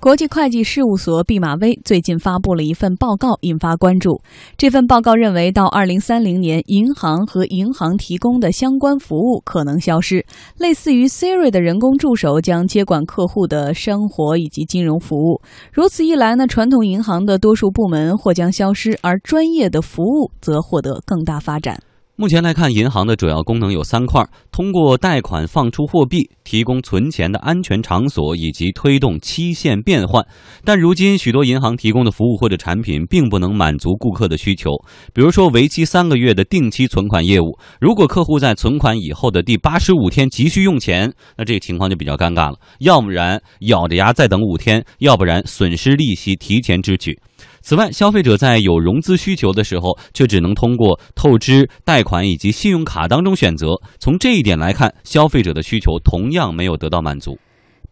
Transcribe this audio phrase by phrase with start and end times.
[0.00, 4.22] 国际会计事务所毕马威最近发布了一份报告，引发关注。
[4.56, 10.24] 这份报告认为，到二零三零年，银行和银行提供的相关服务可能消失，
[10.56, 15.42] 类似于 Siri 的人工助手将接管客户的生活以及金融服务。
[15.70, 21.78] 如此一来呢，传统银行的多数部门或将消失，而专业的服务则获得更大发展。
[22.20, 30.22] 目前来看，银行的主要功能有三块：通过贷款放出货币，提供存钱的安全场所，以及推动期限变换。
[30.62, 34.68] 但如今，许多银行提供的服务或者产品并不能满足顾客的需求。
[35.14, 42.58] 比如说，为期三个月的定期存款业务，如果客户在存款以后的第八十五天急需用钱，那这个情况就比较尴尬了。
[42.80, 47.18] 要不然咬着牙再等五天，要不然损失利息提前支取。
[47.62, 53.68] 此外，消费者在有融资需求的时候，却只能通过透支、贷款以及信用卡当中选择。
[53.98, 57.38] 从这一点来看，消费者的需求同样没有得到满足。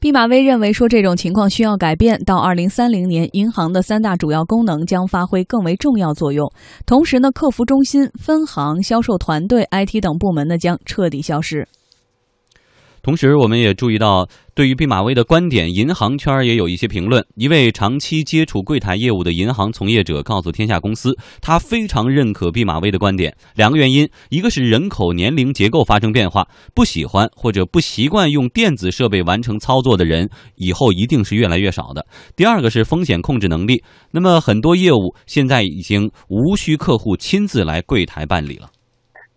[0.01, 2.23] 毕马威认为说，这种情况需要改变。
[2.25, 6.51] 到二零三零年，银行的三大主要功能将发挥更为重要作用。
[6.87, 11.67] 同时呢，客服中心、分行、销售团队、IT 等部门呢将彻底消失。
[13.09, 17.25] 同时，我们也注意到，对于毕马威的观点，银行圈也有一些评论。
[17.37, 23.35] 一位长期接触柜台业务的银行从业者告诉天下公司，他非常认可毕马威的观点。
[23.57, 32.03] 两个原因：一个是人口年龄结构发生变化，不喜欢或者不习惯用电子设备完成操作的人，以后一定是越来越少的；
[32.37, 33.83] 第二个是风险控制能力。
[34.13, 38.69] 那么，很多业务现在已经无需客户亲自来柜台办理了。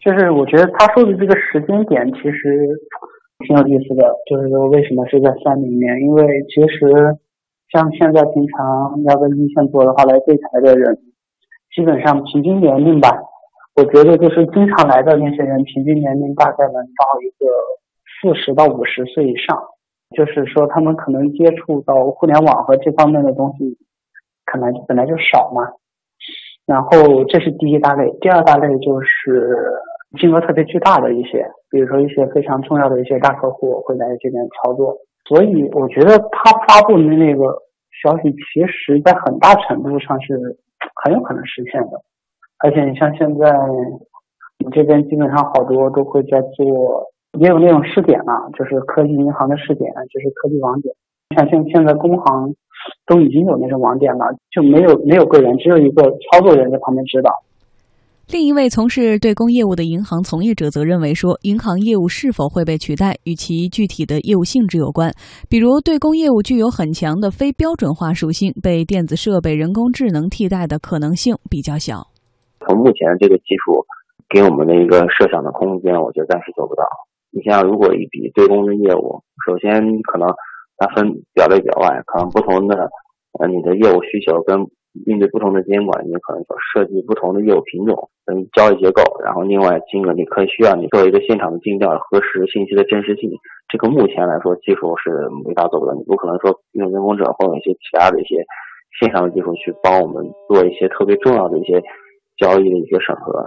[0.04, 2.36] 就是我觉得他说的这个时间点，其实。
[3.42, 6.00] 挺有意思的，就是说为什么是在山里面？
[6.02, 6.88] 因为其实
[7.72, 10.98] 像现在平常要跟一线做的话，来柜台的人，
[11.76, 13.10] 基本上平均年龄吧，
[13.76, 17.46] 我觉得就是经常来的那些人，平均年龄大概能到一个
[18.22, 19.58] 四十到五十岁以上。
[20.16, 23.78] 就是说他们可能接触到互联网和这方面的东西，
[24.46, 25.64] 可能本来就少嘛。
[26.66, 29.82] 然后这是第一大类，第二大类就是。
[30.20, 37.44] 金额特别巨大的一些，比如说一些非常重要的一些大客户会来这边操作，所以我觉得他发布的那个
[38.04, 40.38] 消息，其实在很大程度上是
[41.04, 42.02] 很有可能实现的。
[42.64, 43.52] 而且你像现在，
[44.60, 47.10] 你这边基本上好多都会在做，
[47.40, 50.94] 也有那种试点嘛，就是科技银行的试点，就是科技网点。
[51.36, 52.54] 像现现在工行
[53.08, 57.32] 都已经有那种网点了，就没有没有个人，只有一个操作人在旁边指导。
[58.32, 65.12] 另一位从事对公业务的银行从业者则认为说，银行业务是否会被取代，与其具体的业务性质有关。
[65.50, 72.08] 比如，对公业务具有很强的非标准化属性，被电子设备、人工智能替代的可能性比较小。
[72.66, 73.84] 从目前这个技术
[74.30, 76.84] 给我们的一个设想的空间，我觉得暂时做不到。
[77.32, 80.32] 你像如果一笔对公的业务，首先可能
[80.78, 82.88] 它分表内表外，可能不同的
[83.40, 84.72] 呃你的业务需求跟。
[85.08, 88.10] 应对不同的监管，你可能说设计不同的业务品种
[88.54, 93.32] 交易结构，然后另外金额你可以需要你做一个现场的尽调，核实信息的真实性。
[93.70, 98.44] 这个目前来说技术是没法做到，你不可能说用人工者或者一些其他的一些
[99.00, 101.82] 线上的技术去帮我们做一些特别重要的一些
[102.38, 103.46] 交易的一些审核。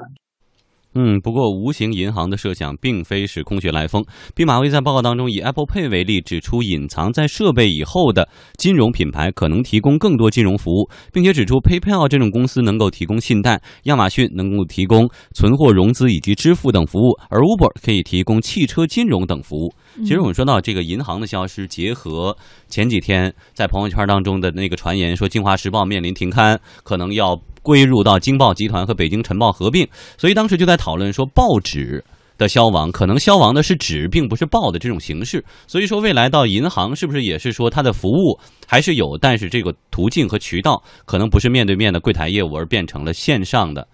[0.94, 4.04] 嗯，不过无形银行的设想并非是空穴来风。
[4.34, 19.72] 毕马威在报告当中以 Apple Pay 为例，指出隐藏在设备以后的金融品牌可能提供更多金融服务，并且指出 PayPal 这种公司能够提供信贷，亚马逊能够提供存货融资以及支付等服务，而 Uber 可以提供汽车金融等服务。
[20.02, 22.36] 其实我们说到这个银行的消失，结合
[22.68, 27.40] 前几天在朋友圈当中的那个传言，说《京华时报》面临停刊，可能要。
[27.64, 29.88] 归入到京报集团和北京晨报合并，
[30.18, 32.04] 所以当时就在讨论说，报纸
[32.36, 35.42] 的消亡可能消亡的是纸，并不是报的这种形式。
[35.66, 43.88] 所以说，未来到银行是不是也是说它的服务还是有，但是这个途径和渠道可能不是面对面的柜台业务，而变成了线上的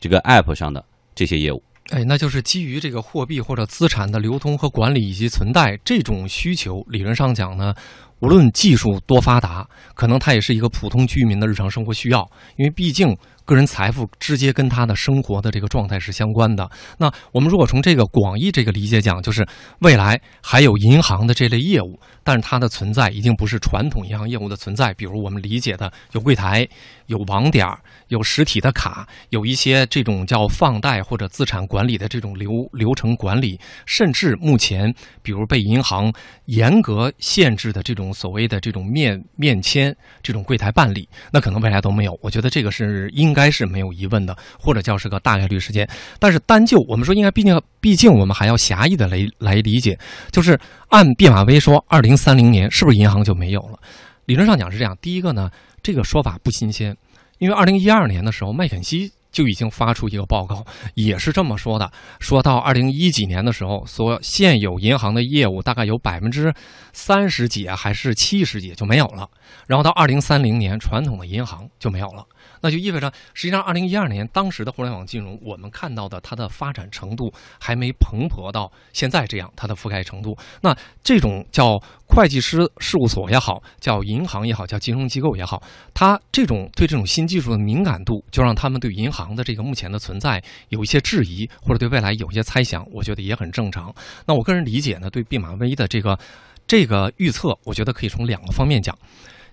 [0.00, 1.62] 这个 App 上的这些业务。
[1.92, 7.74] 哎，那就是基于这个货币或者资产的流通和管理以及存贷这种需求，理论上讲呢。
[8.22, 12.20] 无论技术多发达，可能它也是一个普通居民的日常生活需要，
[12.56, 16.70] 因为毕竟个人财富直接跟他的生活的这个状态是相关的。
[16.98, 19.44] 那我们如果从这个广义这个理解讲，就是
[19.80, 26.64] 未来还有银行的这类业务，但是它的存在已经不是传统银行业务的存在，比如我们理解的有柜台、
[27.06, 27.66] 有网点、
[28.06, 36.12] 有实体的卡，有一些这种叫放贷或者资产管理的这种流流程管理，甚至目前比如被银行
[36.44, 38.11] 严格限制的这种。
[38.12, 42.18] 所谓的这种面面签这种柜台办理，那可能未来都没有。
[42.22, 45.88] 我觉得这个是应该是没有疑问的，或者叫是个大概率事件。
[46.18, 49.98] 但是单就我们说，应该毕竟毕竟我们还要狭义的来来理解，
[50.30, 53.78] 就是按毕马威说，二零三零年是不是银行就没有了？
[54.26, 54.96] 理论上讲是这样。
[55.02, 55.50] 第一个呢，
[55.82, 56.96] 这个说法不新鲜，
[57.38, 60.64] 因为二零一二年的时候，麦肯锡就已经发出一个报告，
[60.94, 61.90] 也是这么说的：
[62.20, 66.54] 说到二零一几年的时候，所现有银行的业务大概有百分之
[66.92, 69.28] 三十几啊，还是七十几就没有了。
[69.66, 72.24] 然后到二零三零年，传统的银行就没有了。
[72.60, 80.36] 那就意味着，实际上，二零一二年当时的互联网金融，我们看到的它的发展程度还没蓬勃到现在这样，它的覆盖程度。
[80.60, 81.76] 那这种叫
[82.06, 85.60] 会计师事务所也好，叫银行也好，叫金融机构也好，
[85.92, 93.94] 它这种对这种新技术的敏感度，就让他们对银行的这个目前的存在有一些质疑，或者对未来有一些猜想，我觉得也很正常。
[94.26, 96.18] 那我个人理解呢，对毕马威的这个
[96.66, 98.96] 这个预测，我觉得可以从两个方面讲。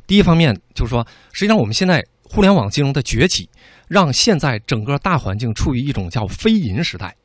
[0.08, 2.04] 第一方面就是说，实际上我们现在。
[2.32, 3.50] 互联网金融的崛起，
[3.88, 7.16] 让现在整个大环境处于一种叫非银时代。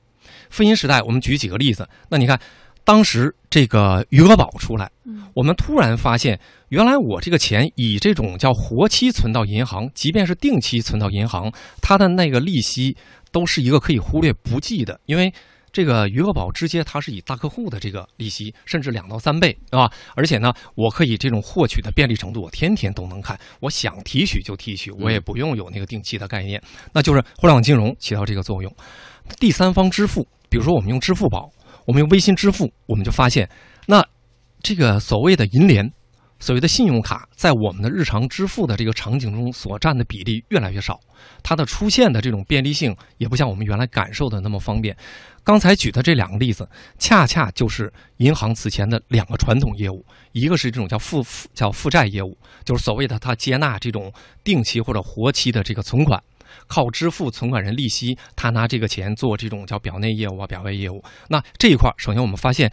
[0.48, 1.86] 非银时代，我们举几个例子。
[2.08, 2.40] 那你看，
[2.84, 4.90] 当时这个余额宝出来，
[5.34, 6.38] 我们突然发现，
[6.68, 12.96] 原来我这个钱以这种叫活期存到银行，即便是定期存到银行，它的那个利息
[13.32, 15.32] 都是一个可以忽略不计的，因为。
[15.74, 19.90] 这个余额宝直接它是以大客户的这个利息，甚至两到三倍，对吧？
[20.14, 26.62] 而且呢，我可以这种获取的便利程度，我天天都能看，我想提取就提取，我也不用有那个定期的概念。
[26.92, 28.72] 那就是互联网金融起到这个作用。
[29.40, 31.50] 第三方支付，比如说我们用支付宝，
[31.86, 33.48] 我们用微信支付，我们就发现，
[33.86, 34.04] 那
[34.62, 35.92] 这个所谓的银联。
[36.40, 41.00] 所谓的信用卡在我们的日常支付的这个场景中所占的比例越来越少，
[41.42, 44.94] 它的出现的这种便利性也不像我们原来感受的那么方便。
[45.42, 56.22] 刚才举的这两个例子，恰恰就是银行此前的两个传统业务，一个是这种叫负叫负债业务，就是所谓的它接纳这种定期或者活期的这个存款，
[56.66, 61.02] 靠支付存款人利息，他拿这个钱做这种叫表内业务啊、表外业务。
[61.28, 62.72] 那这一块儿，首先我们发现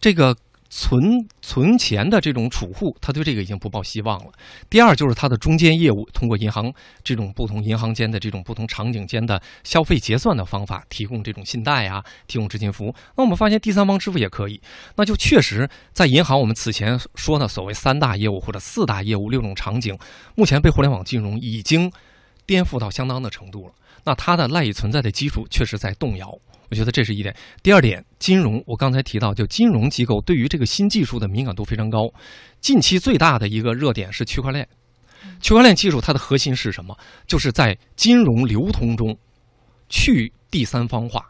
[0.00, 0.36] 这个。
[0.70, 1.00] 存
[1.40, 4.30] 存钱的这种储户，他对这个已经不抱希望了。
[4.68, 6.70] 第二就是它的中间业务，通过银行
[7.02, 12.94] 这种不同银行间的这种不同场景间的消费结算的方法，提供这种信贷啊，提供资金服务。
[13.16, 14.60] 那我们发现第三方支付也可以，
[14.96, 19.96] 那就确实在银行我们此前说的所谓三大业务或者四大业务六种场景，
[20.34, 21.90] 目前被互联网金融已经
[22.48, 23.74] 颠覆到相当的程度了。
[24.04, 26.26] 那它的赖以存在的基础确实在动摇。
[26.70, 27.34] 我觉得这是一点。
[27.62, 32.10] 第二点，金融，我刚才提到，就金融机构对于这个新技术的敏感度非常高。
[32.60, 34.66] 近期最大的一个热点是区块链。
[35.40, 36.96] 区块链技术它的核心是什么？
[37.26, 39.14] 就是在金融流通中
[39.90, 41.22] 去第三方化。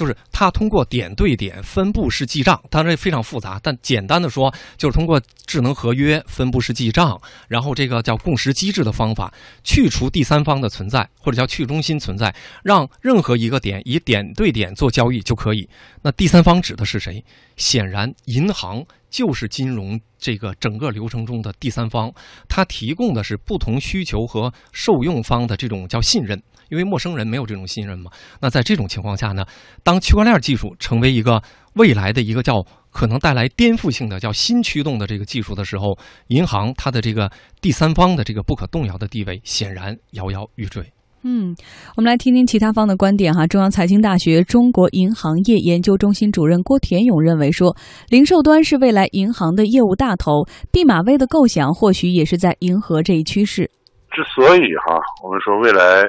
[0.00, 9.30] 就是它通过点对点分布式记账，当然非常复杂，但简单的说，就是通过智能合约、分布式记账，然后这个叫共识机制的方法，
[9.62, 15.68] 去除第三方的存在，或者叫去中心存在，让任何一个点以点对点做交易就可以。
[16.00, 17.22] 那第三方指的是谁？
[17.58, 22.12] 显然，银行就是金融这个整个流程中的第三方，
[22.48, 26.40] 它提供的是不同需求和受用方的这种叫信任。
[26.70, 29.44] 因为陌生人没有这种信任嘛，那在这种情况下呢，
[29.82, 31.42] 当区块链技术成为一个
[31.72, 35.98] 未来的一个叫可能带来颠覆性的叫新驱动的这个技术的时候，
[36.28, 37.28] 银行它的这个
[37.60, 40.92] 第三方的这个不可动摇的地位显然摇摇欲坠。
[41.22, 41.54] 嗯，
[41.96, 43.46] 我们来听听其他方的观点哈。
[43.46, 47.76] 中央财经大学中国银行业研究中心主任郭田勇认为说，
[48.08, 53.70] 零售端是未来银行的业务大头，毕马威的构想或许也是在迎合这一趋势。
[54.10, 56.08] 之所以哈，我们说未来。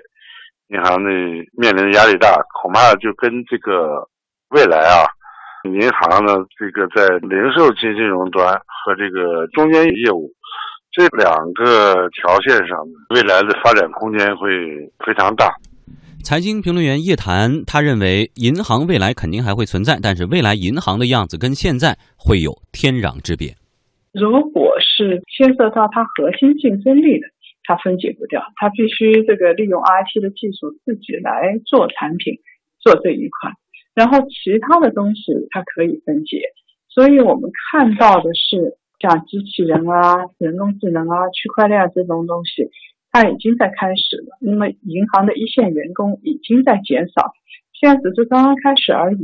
[0.71, 1.09] 银行的
[1.59, 2.31] 面临的压力大，
[2.63, 4.07] 恐怕就跟这个
[4.55, 5.03] 未来啊，
[5.67, 10.31] 银行呢这个在零售金金融端和这个中间业务
[10.91, 12.77] 这两个条线上，
[13.09, 14.49] 未来的发展空间会
[15.05, 15.53] 非常大。
[16.23, 23.55] 财经评论员叶檀他认为，银行未来肯定还会存在，但是未来银行的样子跟现在会有天壤之别。
[24.13, 27.27] 如果是牵涉到它核心竞争力的。
[27.63, 32.41] 它分解不掉，它必须这个利用 IT 的技术自己来做产品，
[32.81, 33.53] 做这一块，
[33.93, 35.21] 然后其他的东西
[35.51, 36.41] 它可以分解。
[36.89, 42.69] 所以我们看到的是像机器人啊、人工智能啊、区块链这种东西，
[43.11, 44.37] 它已经在开始了。
[44.39, 47.33] 那么银行的一线员工已经在减少，
[47.73, 49.17] 现在只是刚刚开始而已。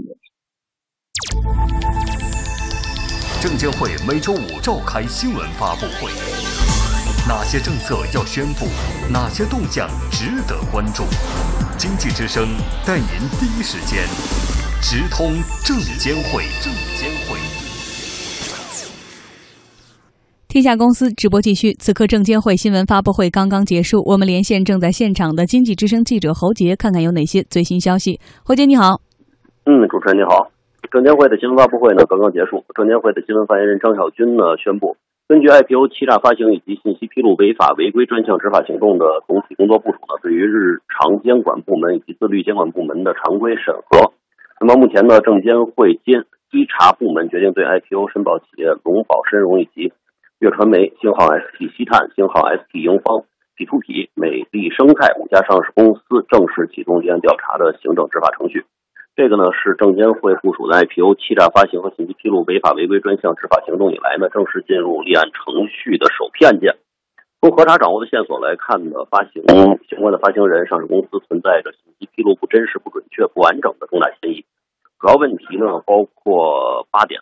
[3.40, 6.10] 证监会每周五召开新闻发布会。
[7.30, 8.66] 哪些政策要宣布？
[9.12, 11.04] 哪些动向值得关注？
[11.78, 12.48] 经济之声
[12.86, 14.08] 带您第一时间
[14.82, 16.48] 直通证监会。
[16.64, 17.12] 证监
[20.58, 21.70] 天下公司直播继续。
[21.78, 28.18] 此刻证监会新闻发布会刚刚结束，我们连线正在现场的经济之声记者侯杰，看看有哪些最新消息。
[28.42, 28.98] 侯杰，你好。
[29.70, 30.50] 嗯，主持人你好。
[30.90, 34.98] 证监会的新闻发布会呢刚刚结束，证监会的新闻发言人张晓军呢宣布。
[35.30, 44.10] 根据 IPO 欺诈发行以及信息披露违法违规专项执法行动的总体工作部署呢，对于日常监管部门以及自律监管部门的常规审核。
[44.58, 49.94] 那么目前呢，证监会监稽查部门决定对 IPO 申报企业龙宝申融以及
[50.40, 53.26] 粤传媒、星号 ST 西碳、星号 ST 盈方、
[53.58, 58.62] P2P、美丽生态五家上市公司正式启动立案调查的行政执法程序。
[59.16, 66.78] 这个呢是证监会部署的 IPO 欺诈发行和信息披露违法违规专项执法行动以来呢，正式进入立案程序的首批案件。
[67.42, 69.42] 从核查掌握的线索来看呢，发行
[69.90, 74.46] 相关的发行人上市公司存在着信息披露不真实、不准确、不完整的重大嫌疑。
[75.02, 77.22] 主要问题呢包括八点：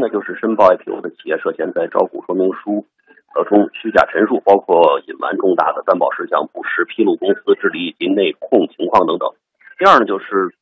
[0.00, 2.86] 呢就是申报 IPO 的企业涉嫌在招股说明书
[3.34, 9.30] 呃中虚假陈述，包括隐瞒重大的担保事项、不实披露公司治理以及内控情况等等。
[9.78, 10.54] 第二呢就是。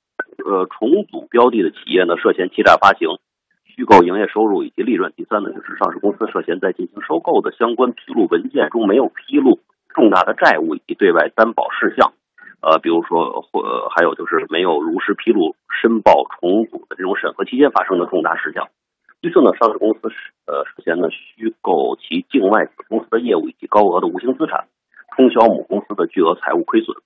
[0.45, 3.19] 呃，重组标的的企业呢，涉嫌欺诈发行、
[3.65, 5.13] 虚构营业收入以及利润。
[5.15, 9.61] 第三呢，就是上市公司涉嫌在进行收购的相关披露文件中没有披露
[9.95, 12.13] 重大的债务以及对外担保事项。
[12.61, 18.69] 呃，比如说，或还有就是没有如实披露申报重组的这种审核期间发生的重大事项。
[19.23, 20.17] 第四呢，上市公司是
[20.51, 24.67] 呃涉嫌呢虚构其境外子公司的业务以及高额的无形资产，
[25.15, 26.97] 冲销母公司的巨额财务亏损。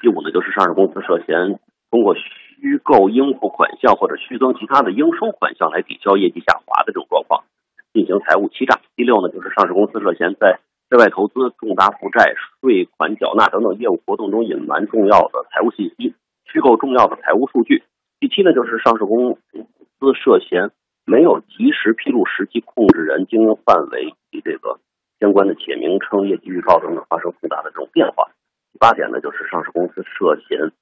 [0.00, 1.58] 第五呢，就是上市公司涉嫌
[1.90, 7.42] 通过虚构应付款项或者虚增其他的应收款项来抵消业绩下滑的这种状况，
[7.92, 8.78] 进行财务欺诈。
[8.94, 16.14] 第六呢，就是上市公司涉嫌在对外投资、重大负债、税款缴纳等等业务活动中隐瞒重要的财务信息，
[16.44, 17.82] 虚构重要的财务数据。
[18.20, 20.70] 第七呢，就是上市公司涉嫌
[21.04, 24.80] 没有及时披露实际控制人经营范围及这个
[25.20, 28.30] 相关的企业名称、业绩预告等等发生重大的这种变化。
[28.72, 30.72] 第八点呢，就是上市公司涉嫌。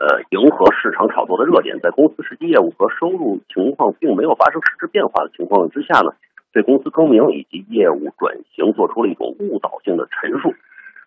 [0.00, 6.12] 呃，迎合市场炒作的热点，在公司实际业务和收入情况并没有发生实质变化的情况之下呢，
[6.54, 10.54] 对公司更名以及业务转型做出了一种误导性的陈述。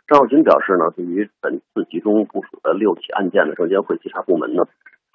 [0.06, 4.68] 张小军表示呢，对于本次集中部署的六起案件呢，证监会稽查部门呢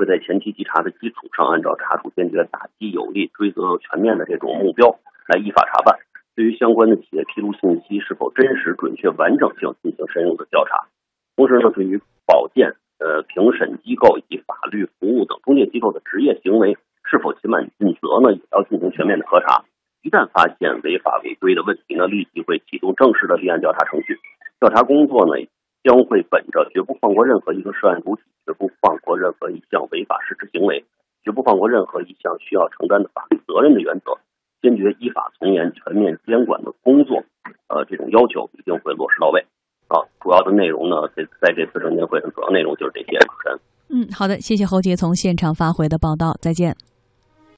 [0.08, 4.98] 在前期稽查的基础上，按照查处坚决、打击有力、追责全面的这种目标
[5.28, 6.00] 来依法查办。
[6.34, 10.88] 对于相关的企业披露信息是否真实、准确、完整性进行深入的调查。
[11.36, 12.74] 同时呢，对于保荐。
[13.00, 18.34] 呃，评审机构以及法律服务等中介机构的职业行为是否刑满尽责呢？
[18.34, 19.62] 也要进行全面的核查。
[20.02, 24.18] 一旦发现违法违规的问题呢，立即会启动正式的立案调查程序。
[24.58, 25.46] 调查工作呢，
[25.84, 28.22] 将会本着绝不放过任何一个涉案主体，
[28.58, 30.84] 不放过任何一项违法失职行为，
[31.22, 34.18] 绝不放过任何一项需要承担的法律责任的原则，
[34.60, 37.22] 坚决依法从严、全面监管的工作，
[37.68, 39.46] 呃，这种要求一定会落实到位。
[39.88, 43.18] 啊，主要的内容呢，在在这次证监会的主要内容就是这些。
[43.90, 46.76] 嗯，好的，谢谢侯杰从现场发回的报道，再见。